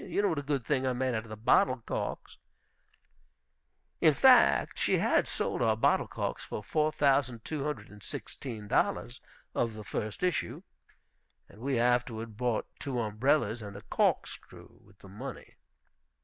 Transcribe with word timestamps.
You 0.03 0.23
know 0.23 0.29
what 0.29 0.39
a 0.39 0.41
good 0.41 0.65
thing 0.65 0.87
I 0.87 0.93
made 0.93 1.13
out 1.13 1.25
of 1.25 1.29
the 1.29 1.35
bottle 1.37 1.83
corks." 1.85 2.39
In 3.99 4.15
fact, 4.15 4.79
she 4.79 4.97
had 4.97 5.27
sold 5.27 5.61
our 5.61 5.77
bottle 5.77 6.07
corks 6.07 6.43
for 6.43 6.63
four 6.63 6.91
thousand 6.91 7.45
two 7.45 7.63
hundred 7.65 7.89
and 7.91 8.01
sixteen 8.01 8.67
dollars 8.67 9.21
of 9.53 9.75
the 9.75 9.83
first 9.83 10.23
issue. 10.23 10.63
We 11.53 11.77
afterward 11.77 12.35
bought 12.35 12.65
two 12.79 12.99
umbrellas 12.99 13.61
and 13.61 13.77
a 13.77 13.81
cork 13.91 14.25
screw 14.25 14.79
with 14.83 14.97
the 14.97 15.07
money. 15.07 15.53